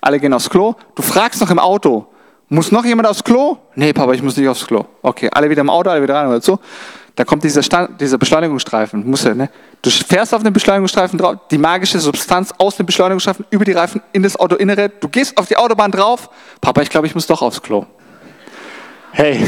[0.00, 0.74] Alle gehen aufs Klo.
[0.94, 2.06] Du fragst noch im Auto,
[2.48, 3.58] muss noch jemand aufs Klo?
[3.74, 4.86] Nee, Papa, ich muss nicht aufs Klo.
[5.02, 6.58] Okay, alle wieder im Auto, alle wieder rein oder so.
[7.14, 9.04] Da kommt dieser, Stand, dieser Beschleunigungsstreifen.
[9.04, 9.50] Muss ja, ne?
[9.82, 14.00] Du fährst auf den Beschleunigungsstreifen drauf, die magische Substanz aus dem Beschleunigungsstreifen über die Reifen
[14.12, 14.88] in das Autoinnere.
[14.88, 16.30] Du gehst auf die Autobahn drauf.
[16.60, 17.86] Papa, ich glaube, ich muss doch aufs Klo.
[19.10, 19.44] Hey,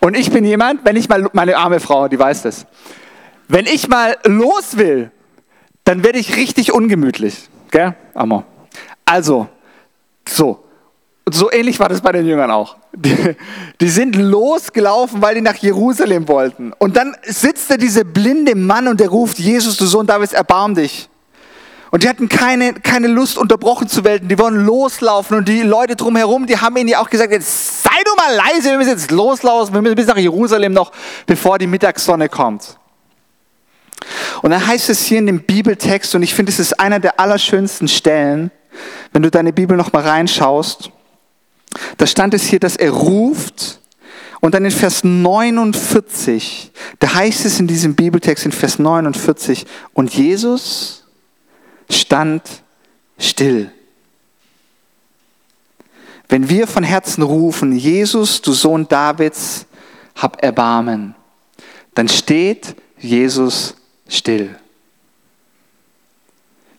[0.00, 2.66] und ich bin jemand, wenn ich mal, meine arme Frau, die weiß das,
[3.48, 5.10] wenn ich mal los will,
[5.84, 7.48] dann werde ich richtig ungemütlich.
[7.70, 7.94] Gell?
[8.14, 8.44] Amor.
[9.04, 9.48] Also,
[10.28, 10.62] so.
[11.28, 12.76] So ähnlich war das bei den Jüngern auch.
[12.92, 13.36] Die,
[13.80, 16.72] die, sind losgelaufen, weil die nach Jerusalem wollten.
[16.78, 20.76] Und dann sitzt da dieser blinde Mann und der ruft, Jesus, du Sohn Davids, erbarm
[20.76, 21.08] dich.
[21.90, 24.28] Und die hatten keine, keine Lust, unterbrochen zu werden.
[24.28, 25.36] Die wollen loslaufen.
[25.36, 28.78] Und die Leute drumherum, die haben ihnen ja auch gesagt, jetzt du mal leise, wir
[28.78, 30.92] müssen jetzt loslaufen, wir müssen bis nach Jerusalem noch,
[31.26, 32.78] bevor die Mittagssonne kommt.
[34.42, 37.18] Und dann heißt es hier in dem Bibeltext, und ich finde, es ist einer der
[37.18, 38.50] allerschönsten Stellen,
[39.12, 40.90] wenn du deine Bibel noch mal reinschaust,
[41.98, 43.80] da stand es hier, dass er ruft,
[44.40, 50.14] und dann in Vers 49, da heißt es in diesem Bibeltext in Vers 49, und
[50.14, 51.04] Jesus
[51.90, 52.42] stand
[53.18, 53.72] still.
[56.28, 59.66] Wenn wir von Herzen rufen, Jesus, du Sohn Davids,
[60.16, 61.14] hab Erbarmen,
[61.94, 63.76] dann steht Jesus
[64.08, 64.56] still.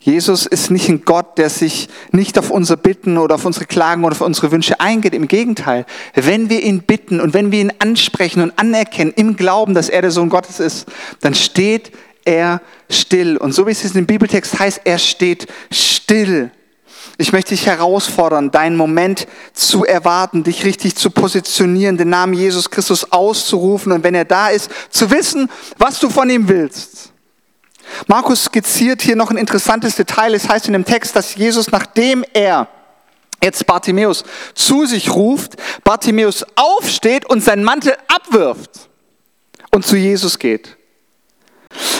[0.08, 4.06] Jesus ist nicht ein Gott, der sich nicht auf unsere Bitten oder auf unsere Klagen
[4.06, 5.14] oder auf unsere Wünsche eingeht.
[5.14, 9.74] Im Gegenteil, wenn wir ihn bitten und wenn wir ihn ansprechen und anerkennen im Glauben,
[9.74, 10.88] dass er der Sohn Gottes ist,
[11.20, 11.92] dann steht
[12.24, 13.36] er still.
[13.36, 16.52] Und so wie es in dem Bibeltext heißt, er steht still.
[17.18, 22.70] Ich möchte dich herausfordern, deinen Moment zu erwarten, dich richtig zu positionieren, den Namen Jesus
[22.70, 27.12] Christus auszurufen und wenn er da ist, zu wissen, was du von ihm willst.
[28.08, 30.34] Markus skizziert hier noch ein interessantes Detail.
[30.34, 32.68] Es heißt in dem Text, dass Jesus, nachdem er
[33.42, 38.90] jetzt Bartimäus zu sich ruft, Bartimäus aufsteht und seinen Mantel abwirft
[39.72, 40.77] und zu Jesus geht.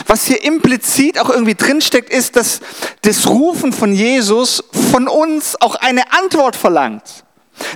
[0.08, 2.60] Was hier implizit auch irgendwie drinsteckt, ist, dass
[3.02, 7.24] das Rufen von Jesus von uns auch eine Antwort verlangt.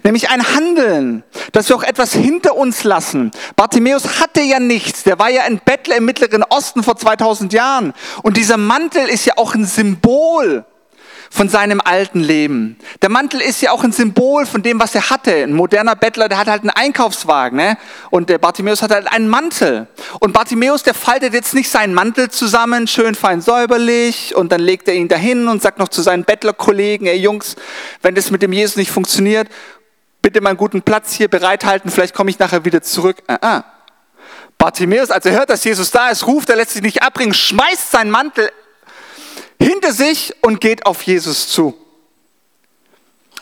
[0.04, 3.32] Nämlich ein Handeln, dass wir auch etwas hinter uns lassen.
[3.56, 7.94] Bartimäus hatte ja nichts, der war ja ein Bettler im Mittleren Osten vor 2000 Jahren.
[8.22, 10.66] Und dieser Mantel ist ja auch ein Symbol
[11.34, 12.78] von seinem alten Leben.
[13.02, 15.34] Der Mantel ist ja auch ein Symbol von dem, was er hatte.
[15.34, 17.78] Ein moderner Bettler, der hat halt einen Einkaufswagen, ne?
[18.10, 19.88] Und der Bartimäus hat halt einen Mantel.
[20.20, 24.90] Und Bartimäus, der faltet jetzt nicht seinen Mantel zusammen, schön fein säuberlich, und dann legt
[24.90, 27.56] er ihn dahin und sagt noch zu seinen Bettlerkollegen, ey Jungs,
[28.02, 29.48] wenn das mit dem Jesus nicht funktioniert,
[30.22, 33.24] bitte mal einen guten Platz hier bereithalten, vielleicht komme ich nachher wieder zurück.
[33.28, 33.64] Ah, ah.
[34.58, 37.90] Bartimäus, als er hört, dass Jesus da ist, ruft, er lässt sich nicht abbringen, schmeißt
[37.90, 38.52] seinen Mantel
[39.62, 41.76] hinter sich und geht auf Jesus zu.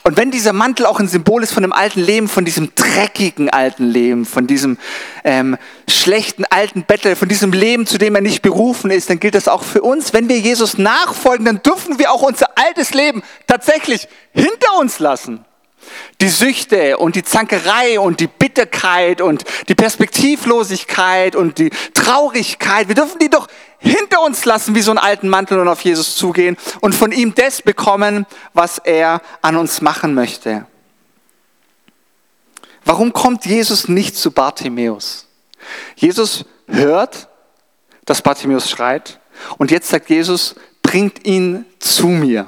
[0.04, 3.50] Und wenn dieser Mantel auch ein Symbol ist von dem alten Leben, von diesem dreckigen
[3.50, 4.78] alten Leben, von diesem
[5.24, 9.36] ähm, schlechten alten Bettler, von diesem Leben, zu dem er nicht berufen ist, dann gilt
[9.36, 10.14] das auch für uns.
[10.14, 15.46] Wenn wir Jesus nachfolgen, dann dürfen wir auch unser altes Leben tatsächlich hinter uns lassen
[16.22, 22.96] die Süchte und die Zankerei und die Bitterkeit und die Perspektivlosigkeit und die Traurigkeit, wir
[22.96, 23.48] dürfen die doch
[23.80, 27.34] hinter uns lassen wie so einen alten Mantel und auf Jesus zugehen und von ihm
[27.34, 30.66] das bekommen, was er an uns machen möchte.
[32.84, 35.28] Warum kommt Jesus nicht zu Bartimäus?
[35.96, 37.30] Jesus hört,
[38.06, 39.20] dass Bartimäus schreit
[39.58, 42.48] und jetzt sagt Jesus, bringt ihn zu mir.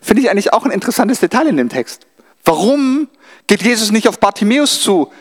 [0.00, 2.07] Finde ich eigentlich auch ein interessantes Detail in dem Text.
[2.48, 3.08] Warum
[3.46, 5.12] geht Jesus nicht auf Bartimäus zu?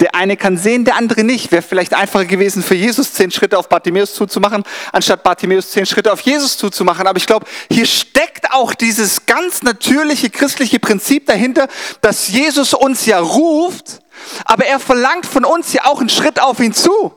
[0.00, 1.52] Der eine kann sehen, der andere nicht.
[1.52, 6.12] Wäre vielleicht einfacher gewesen, für Jesus zehn Schritte auf Bartimäus zuzumachen, anstatt Bartimäus zehn Schritte
[6.12, 7.06] auf Jesus zuzumachen.
[7.06, 11.68] Aber ich glaube, hier steckt auch dieses ganz natürliche christliche Prinzip dahinter,
[12.00, 14.00] dass Jesus uns ja ruft,
[14.46, 17.14] aber er verlangt von uns ja auch einen Schritt auf ihn zu.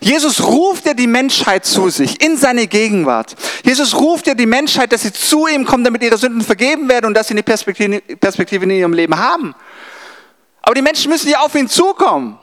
[0.00, 3.34] Jesus ruft ja die Menschheit zu sich, in seine Gegenwart.
[3.64, 7.06] Jesus ruft ja die Menschheit, dass sie zu ihm kommen, damit ihre Sünden vergeben werden
[7.06, 9.54] und dass sie eine Perspektive, Perspektive in ihrem Leben haben.
[10.62, 12.38] Aber die Menschen müssen ja auf ihn zukommen.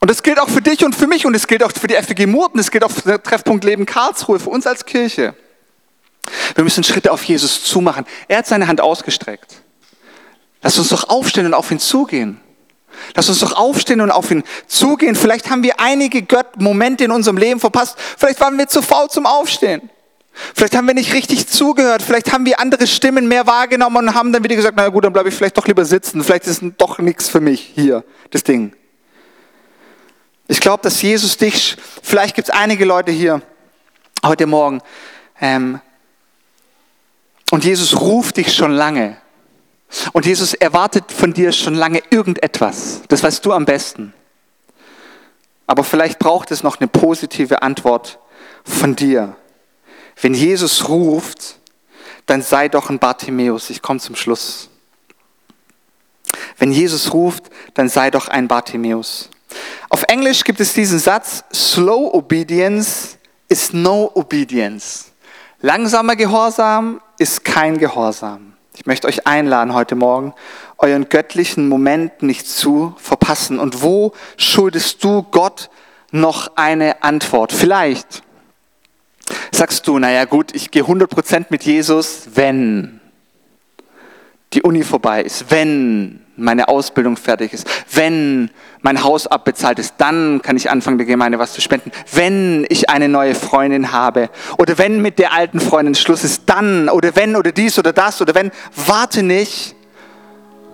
[0.00, 1.94] Und das gilt auch für dich und für mich und es gilt auch für die
[1.94, 5.34] FG Murten, es gilt auch für den Treffpunkt Leben Karlsruhe, für uns als Kirche.
[6.54, 8.04] Wir müssen Schritte auf Jesus zumachen.
[8.28, 9.62] Er hat seine Hand ausgestreckt.
[10.62, 12.40] Lass uns doch aufstehen und auf ihn zugehen.
[13.14, 15.14] Lass uns doch aufstehen und auf ihn zugehen.
[15.14, 17.96] Vielleicht haben wir einige Gott Momente in unserem Leben verpasst.
[18.18, 19.90] Vielleicht waren wir zu faul zum Aufstehen.
[20.54, 22.02] Vielleicht haben wir nicht richtig zugehört.
[22.02, 25.12] Vielleicht haben wir andere Stimmen mehr wahrgenommen und haben dann wieder gesagt, na gut, dann
[25.12, 26.24] bleibe ich vielleicht doch lieber sitzen.
[26.24, 28.74] Vielleicht ist doch nichts für mich hier, das Ding.
[30.48, 33.40] Ich glaube, dass Jesus dich, vielleicht gibt es einige Leute hier
[34.24, 34.80] heute Morgen,
[35.40, 35.80] ähm,
[37.50, 39.16] und Jesus ruft dich schon lange.
[40.12, 43.02] Und Jesus erwartet von dir schon lange irgendetwas.
[43.08, 44.12] Das weißt du am besten.
[45.66, 48.18] Aber vielleicht braucht es noch eine positive Antwort
[48.64, 49.36] von dir.
[50.20, 51.58] Wenn Jesus ruft,
[52.26, 53.70] dann sei doch ein Bartimäus.
[53.70, 54.70] Ich komme zum Schluss.
[56.58, 59.30] Wenn Jesus ruft, dann sei doch ein Bartimäus.
[59.88, 65.12] Auf Englisch gibt es diesen Satz, Slow Obedience is no obedience.
[65.60, 68.53] Langsamer Gehorsam ist kein Gehorsam.
[68.76, 70.34] Ich möchte euch einladen heute Morgen,
[70.78, 73.60] euren göttlichen Moment nicht zu verpassen.
[73.60, 75.70] Und wo schuldest du Gott
[76.10, 77.52] noch eine Antwort?
[77.52, 78.24] Vielleicht
[79.52, 83.00] sagst du, naja gut, ich gehe 100% mit Jesus, wenn
[84.52, 88.50] die Uni vorbei ist, wenn meine Ausbildung fertig ist, wenn
[88.82, 91.90] mein Haus abbezahlt ist, dann kann ich anfangen, der Gemeinde was zu spenden.
[92.12, 96.88] Wenn ich eine neue Freundin habe oder wenn mit der alten Freundin Schluss ist, dann
[96.88, 99.74] oder wenn oder dies oder das oder wenn, warte nicht.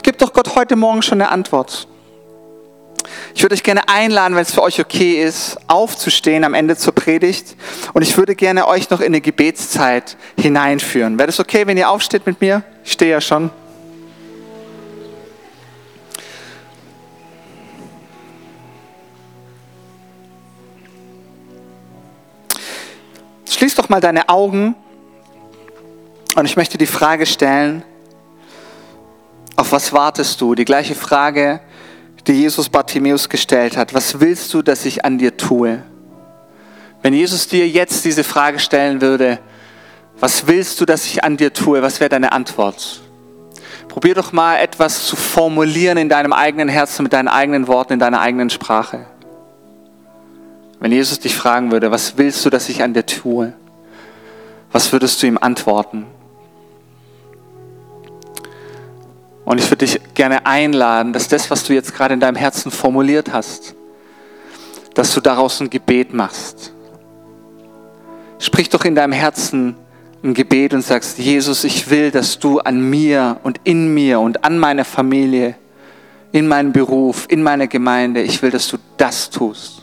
[0.02, 1.86] Gib doch Gott heute Morgen schon eine Antwort.
[3.34, 6.94] Ich würde euch gerne einladen, wenn es für euch okay ist, aufzustehen am Ende zur
[6.94, 7.56] Predigt.
[7.92, 11.18] Und ich würde gerne euch noch in eine Gebetszeit hineinführen.
[11.18, 12.62] Wäre das okay, wenn ihr aufsteht mit mir?
[12.84, 13.50] Ich stehe ja schon.
[23.60, 24.74] Schließ doch mal deine Augen
[26.34, 27.82] und ich möchte die Frage stellen,
[29.54, 30.54] auf was wartest du?
[30.54, 31.60] Die gleiche Frage,
[32.26, 33.92] die Jesus Bartimäus gestellt hat.
[33.92, 35.82] Was willst du, dass ich an dir tue?
[37.02, 39.40] Wenn Jesus dir jetzt diese Frage stellen würde,
[40.18, 41.82] was willst du, dass ich an dir tue?
[41.82, 43.02] Was wäre deine Antwort?
[43.88, 47.98] Probier doch mal etwas zu formulieren in deinem eigenen Herzen, mit deinen eigenen Worten, in
[47.98, 49.04] deiner eigenen Sprache.
[50.80, 53.52] Wenn Jesus dich fragen würde, was willst du, dass ich an dir tue?
[54.72, 56.06] Was würdest du ihm antworten?
[59.44, 62.70] Und ich würde dich gerne einladen, dass das, was du jetzt gerade in deinem Herzen
[62.70, 63.74] formuliert hast,
[64.94, 66.72] dass du daraus ein Gebet machst.
[68.38, 69.76] Sprich doch in deinem Herzen
[70.22, 74.44] ein Gebet und sagst, Jesus, ich will, dass du an mir und in mir und
[74.44, 75.56] an meiner Familie,
[76.32, 79.79] in meinem Beruf, in meiner Gemeinde, ich will, dass du das tust.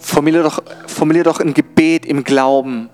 [0.00, 2.88] Formulier doch, formulier doch ein Gebet im Glauben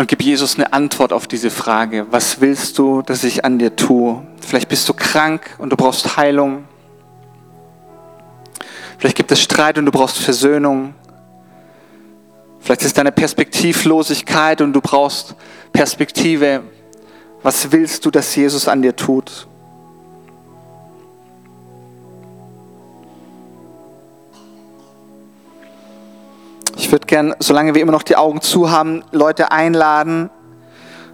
[0.00, 2.06] und gib Jesus eine Antwort auf diese Frage.
[2.10, 4.22] Was willst du, dass ich an dir tue?
[4.40, 6.64] Vielleicht bist du krank und du brauchst Heilung.
[8.96, 10.94] Vielleicht gibt es Streit und du brauchst Versöhnung.
[12.60, 15.34] Vielleicht ist deine Perspektivlosigkeit und du brauchst
[15.72, 16.62] Perspektive.
[17.42, 19.48] Was willst du, dass Jesus an dir tut?
[26.80, 30.30] Ich würde gern, solange wir immer noch die Augen zu haben, Leute einladen,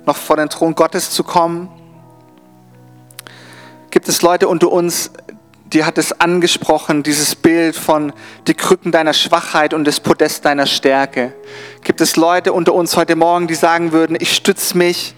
[0.07, 1.69] noch vor den Thron Gottes zu kommen.
[3.91, 5.11] Gibt es Leute unter uns,
[5.65, 8.13] die hat es angesprochen, dieses Bild von
[8.47, 11.35] die Krücken deiner Schwachheit und das Podest deiner Stärke?
[11.83, 15.17] Gibt es Leute unter uns heute Morgen, die sagen würden, ich stütze mich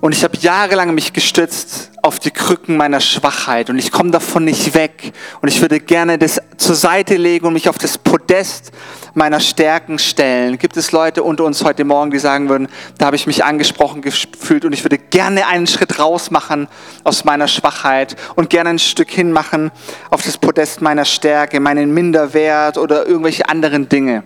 [0.00, 4.44] und ich habe jahrelang mich gestützt auf die Krücken meiner Schwachheit und ich komme davon
[4.44, 8.70] nicht weg und ich würde gerne das zur Seite legen und mich auf das Podest
[9.14, 10.58] meiner Stärken stellen.
[10.58, 14.00] Gibt es Leute unter uns heute Morgen, die sagen würden, da habe ich mich angesprochen
[14.00, 16.68] gefühlt und ich würde gerne einen Schritt raus machen
[17.02, 19.72] aus meiner Schwachheit und gerne ein Stück hinmachen
[20.10, 24.22] auf das Podest meiner Stärke, meinen Minderwert oder irgendwelche anderen Dinge.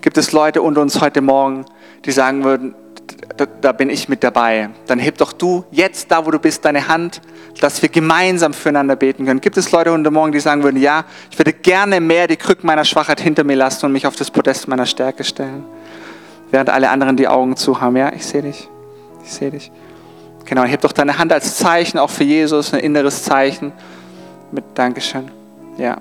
[0.00, 1.64] Gibt es Leute unter uns heute Morgen,
[2.04, 2.74] die sagen würden,
[3.36, 4.70] da, da, bin ich mit dabei.
[4.86, 7.20] Dann heb doch du jetzt da, wo du bist, deine Hand,
[7.60, 9.40] dass wir gemeinsam füreinander beten können.
[9.40, 12.66] Gibt es Leute heute Morgen, die sagen würden, ja, ich würde gerne mehr die Krücken
[12.66, 15.64] meiner Schwachheit hinter mir lassen und mich auf das Podest meiner Stärke stellen?
[16.50, 17.96] Während alle anderen die Augen zu haben.
[17.96, 18.68] Ja, ich sehe dich.
[19.24, 19.70] Ich sehe dich.
[20.44, 23.72] Genau, heb doch deine Hand als Zeichen, auch für Jesus, ein inneres Zeichen.
[24.52, 25.30] Mit Dankeschön.
[25.76, 25.96] Ja.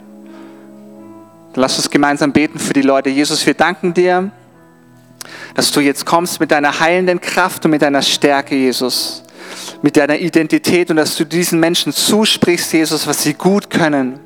[1.53, 3.09] Dann lass uns gemeinsam beten für die Leute.
[3.09, 4.29] Jesus, wir danken dir
[5.53, 9.23] dass du jetzt kommst mit deiner heilenden Kraft und mit deiner Stärke, Jesus,
[9.81, 14.19] mit deiner Identität und dass du diesen Menschen zusprichst, Jesus, was sie gut können.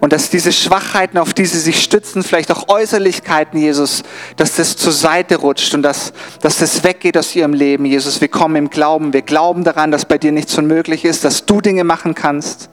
[0.00, 4.02] Und dass diese Schwachheiten, auf die sie sich stützen, vielleicht auch Äußerlichkeiten, Jesus,
[4.36, 8.20] dass das zur Seite rutscht und dass, dass das weggeht aus ihrem Leben, Jesus.
[8.20, 9.12] Wir kommen im Glauben.
[9.12, 12.70] Wir glauben daran, dass bei dir nichts unmöglich ist, dass du Dinge machen kannst.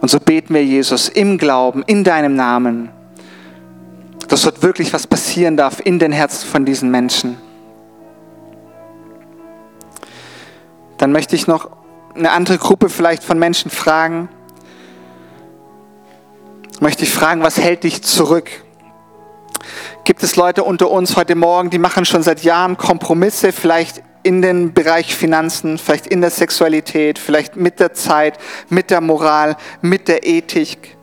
[0.00, 2.90] Und so beten wir, Jesus, im Glauben, in deinem Namen
[4.28, 7.38] dass dort wirklich was passieren darf in den Herzen von diesen Menschen.
[10.98, 11.70] Dann möchte ich noch
[12.14, 14.28] eine andere Gruppe vielleicht von Menschen fragen.
[16.80, 18.50] Möchte ich fragen, was hält dich zurück?
[20.04, 24.42] Gibt es Leute unter uns heute Morgen, die machen schon seit Jahren Kompromisse, vielleicht in
[24.42, 30.08] den Bereich Finanzen, vielleicht in der Sexualität, vielleicht mit der Zeit, mit der Moral, mit
[30.08, 30.96] der Ethik?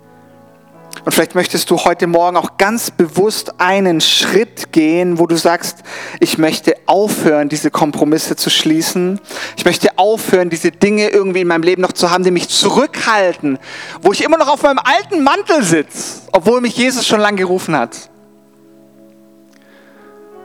[1.09, 5.79] Und vielleicht möchtest du heute Morgen auch ganz bewusst einen Schritt gehen, wo du sagst,
[6.19, 9.19] ich möchte aufhören, diese Kompromisse zu schließen.
[9.57, 13.57] Ich möchte aufhören, diese Dinge irgendwie in meinem Leben noch zu haben, die mich zurückhalten,
[14.03, 17.75] wo ich immer noch auf meinem alten Mantel sitze, obwohl mich Jesus schon lange gerufen
[17.75, 18.11] hat.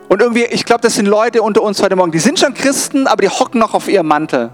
[0.09, 3.05] Und irgendwie, ich glaube, das sind Leute unter uns heute Morgen, die sind schon Christen,
[3.05, 4.49] aber die hocken noch auf ihrem Mantel.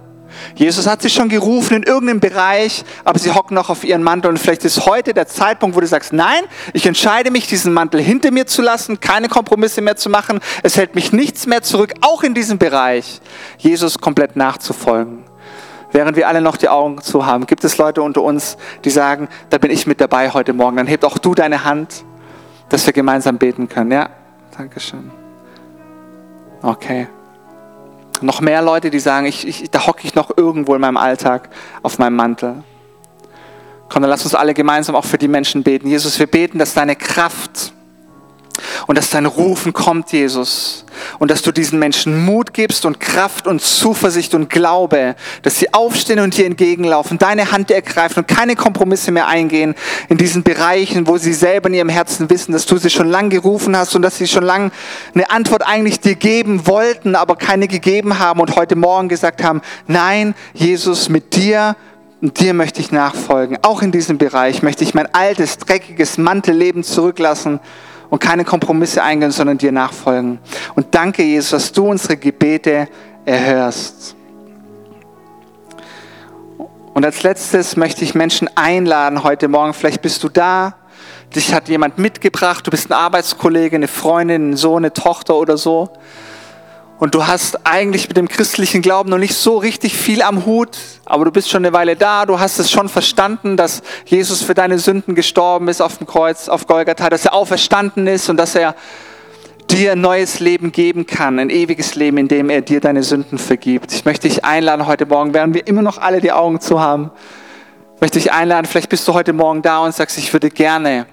[0.55, 4.29] Jesus hat sie schon gerufen in irgendeinem Bereich, aber sie hocken noch auf ihren Mantel.
[4.29, 8.01] Und vielleicht ist heute der Zeitpunkt, wo du sagst, nein, ich entscheide mich, diesen Mantel
[8.01, 10.39] hinter mir zu lassen, keine Kompromisse mehr zu machen.
[10.63, 13.21] Es hält mich nichts mehr zurück, auch in diesem Bereich,
[13.57, 15.23] Jesus komplett nachzufolgen.
[15.91, 19.27] Während wir alle noch die Augen zu haben, gibt es Leute unter uns, die sagen,
[19.49, 20.77] da bin ich mit dabei heute Morgen.
[20.77, 22.05] Dann hebt auch du deine Hand,
[22.69, 23.91] dass wir gemeinsam beten können.
[23.91, 24.09] Ja,
[24.57, 25.11] Dankeschön.
[26.61, 27.07] Okay.
[28.21, 31.49] Noch mehr Leute, die sagen, ich, ich, da hocke ich noch irgendwo in meinem Alltag
[31.81, 32.63] auf meinem Mantel.
[33.89, 35.87] Komm, dann lass uns alle gemeinsam auch für die Menschen beten.
[35.87, 37.73] Jesus, wir beten, dass deine Kraft
[38.87, 40.85] und dass dein Rufen kommt, Jesus.
[41.19, 45.73] Und dass du diesen Menschen Mut gibst und Kraft und Zuversicht und Glaube, dass sie
[45.73, 49.75] aufstehen und dir entgegenlaufen, deine Hand ergreifen und keine Kompromisse mehr eingehen
[50.09, 53.29] in diesen Bereichen, wo sie selber in ihrem Herzen wissen, dass du sie schon lange
[53.29, 54.71] gerufen hast und dass sie schon lange
[55.13, 59.61] eine Antwort eigentlich dir geben wollten, aber keine gegeben haben und heute Morgen gesagt haben,
[59.87, 61.75] nein, Jesus, mit dir
[62.21, 63.57] und dir möchte ich nachfolgen.
[63.63, 67.59] Auch in diesem Bereich möchte ich mein altes, dreckiges Mantelleben zurücklassen
[68.11, 70.37] und keine Kompromisse eingehen, sondern dir nachfolgen.
[70.75, 72.89] Und danke, Jesus, dass du unsere Gebete
[73.25, 74.15] erhörst.
[76.93, 79.73] Und als letztes möchte ich Menschen einladen heute Morgen.
[79.73, 80.75] Vielleicht bist du da,
[81.33, 85.55] dich hat jemand mitgebracht, du bist ein Arbeitskollege, eine Freundin, ein Sohn, eine Tochter oder
[85.55, 85.89] so
[87.01, 90.77] und du hast eigentlich mit dem christlichen Glauben noch nicht so richtig viel am Hut,
[91.03, 94.53] aber du bist schon eine Weile da, du hast es schon verstanden, dass Jesus für
[94.53, 98.53] deine Sünden gestorben ist auf dem Kreuz, auf Golgatha, dass er auferstanden ist und dass
[98.53, 98.75] er
[99.71, 103.39] dir ein neues Leben geben kann, ein ewiges Leben, in dem er dir deine Sünden
[103.39, 103.91] vergibt.
[103.93, 107.09] Ich möchte dich einladen heute Morgen, während wir immer noch alle die Augen zu haben,
[107.99, 111.07] möchte ich einladen, vielleicht bist du heute Morgen da und sagst, ich würde gerne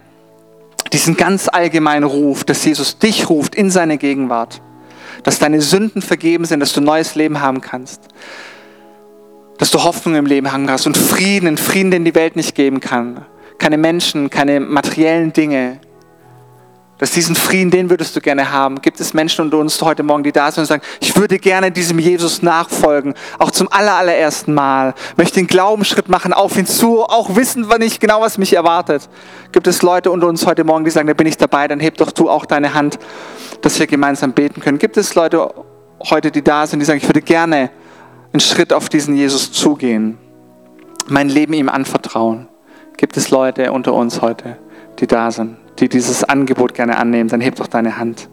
[0.93, 4.61] diesen ganz allgemeinen Ruf, dass Jesus dich ruft in seine Gegenwart
[5.23, 8.03] dass deine Sünden vergeben sind, dass du neues Leben haben kannst,
[9.59, 12.81] dass du Hoffnung im Leben haben hast und Frieden, Frieden, den die Welt nicht geben
[12.81, 13.25] kann.
[13.59, 15.81] Keine Menschen, keine materiellen Dinge.
[16.99, 18.83] Dass diesen Frieden, den würdest du gerne haben.
[18.83, 21.71] Gibt es Menschen unter uns heute Morgen, die da sind und sagen, ich würde gerne
[21.71, 24.95] diesem Jesus nachfolgen, auch zum allerersten Mal.
[25.17, 29.09] Möchte den Glaubensschritt machen, auf ihn zu, auch wissen wir nicht genau, was mich erwartet.
[29.53, 31.97] Gibt es Leute unter uns heute Morgen, die sagen, da bin ich dabei, dann heb
[31.99, 32.99] doch du auch deine Hand
[33.61, 34.79] dass wir gemeinsam beten können.
[34.79, 35.53] Gibt es Leute
[36.11, 37.71] heute, die da sind, die sagen, ich würde gerne
[38.33, 40.19] einen Schritt auf diesen Jesus zugehen,
[41.09, 42.49] mein Leben ihm anvertrauen?
[42.97, 44.59] Gibt es Leute unter uns heute,
[44.99, 47.29] die da sind, die dieses Angebot gerne annehmen?
[47.29, 48.29] Dann heb doch deine Hand.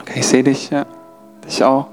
[0.00, 0.86] Okay, ich sehe dich, ja,
[1.46, 1.86] dich auch.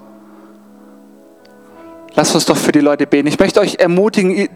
[2.16, 3.28] Lasst uns doch für die Leute beten.
[3.28, 4.49] Ich möchte euch ermutigen,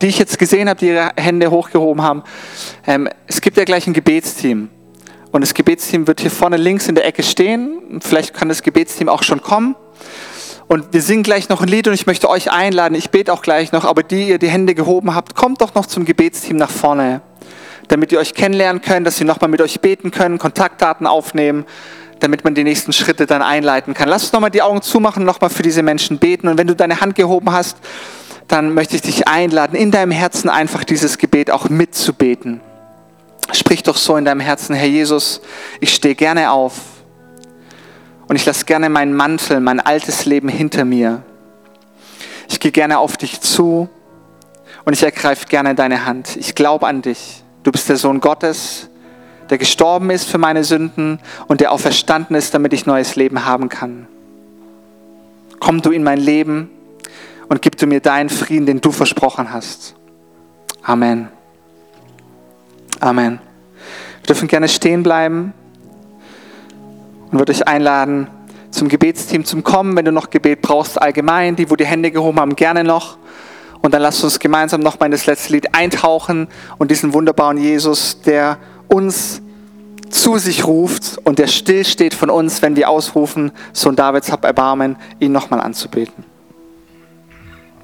[0.00, 2.22] die ich jetzt gesehen habe, die ihre Hände hochgehoben haben.
[2.86, 4.70] Ähm, es gibt ja gleich ein Gebetsteam.
[5.30, 8.00] Und das Gebetsteam wird hier vorne links in der Ecke stehen.
[8.00, 9.74] Vielleicht kann das Gebetsteam auch schon kommen.
[10.66, 12.94] Und wir singen gleich noch ein Lied und ich möchte euch einladen.
[12.94, 15.86] Ich bete auch gleich noch, aber die ihr die Hände gehoben habt, kommt doch noch
[15.86, 17.20] zum Gebetsteam nach vorne,
[17.88, 21.66] damit ihr euch kennenlernen könnt, dass sie nochmal mit euch beten können, Kontaktdaten aufnehmen
[22.20, 24.08] damit man die nächsten Schritte dann einleiten kann.
[24.08, 26.48] Lass uns nochmal die Augen zumachen, nochmal für diese Menschen beten.
[26.48, 27.76] Und wenn du deine Hand gehoben hast,
[28.48, 32.60] dann möchte ich dich einladen, in deinem Herzen einfach dieses Gebet auch mitzubeten.
[33.52, 35.42] Sprich doch so in deinem Herzen, Herr Jesus,
[35.80, 36.72] ich stehe gerne auf
[38.26, 41.22] und ich lasse gerne meinen Mantel, mein altes Leben hinter mir.
[42.48, 43.88] Ich gehe gerne auf dich zu
[44.84, 46.36] und ich ergreife gerne deine Hand.
[46.36, 47.42] Ich glaube an dich.
[47.62, 48.88] Du bist der Sohn Gottes
[49.50, 53.68] der gestorben ist für meine Sünden und der auferstanden ist, damit ich neues Leben haben
[53.68, 54.06] kann.
[55.60, 56.70] Komm du in mein Leben
[57.48, 59.94] und gib du mir deinen Frieden, den du versprochen hast.
[60.82, 61.28] Amen.
[63.00, 63.38] Amen.
[64.20, 65.52] Wir dürfen gerne stehen bleiben
[67.34, 68.28] und würde euch einladen,
[68.70, 72.38] zum Gebetsteam zum Kommen, wenn du noch Gebet brauchst, allgemein, die, wo die Hände gehoben
[72.38, 73.18] haben, gerne noch.
[73.82, 76.46] Und dann lasst uns gemeinsam nochmal in das letzte Lied eintauchen
[76.78, 79.42] und diesen wunderbaren Jesus, der uns
[80.10, 84.44] zu sich ruft und der still steht von uns, wenn wir ausrufen, Sohn Davids, hab
[84.44, 86.24] Erbarmen, ihn nochmal anzubeten.